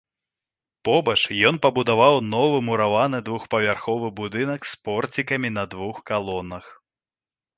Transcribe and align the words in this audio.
Побач 0.87 1.17
ён 1.49 1.55
пабудаваў 1.65 2.15
новы 2.33 2.57
мураваны 2.69 3.19
двухпавярховы 3.27 4.07
будынак 4.21 4.61
з 4.69 4.73
порцікам 4.87 5.45
на 5.59 5.63
двух 5.75 5.95
калонах. 6.11 6.65